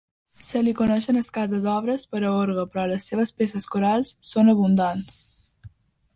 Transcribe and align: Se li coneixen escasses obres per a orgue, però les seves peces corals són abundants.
Se 0.43 0.61
li 0.67 0.71
coneixen 0.77 1.19
escasses 1.19 1.67
obres 1.73 2.05
per 2.13 2.21
a 2.23 2.31
orgue, 2.39 2.65
però 2.73 2.87
les 2.93 3.11
seves 3.13 3.35
peces 3.43 3.69
corals 3.77 4.15
són 4.33 4.53
abundants. 4.57 5.23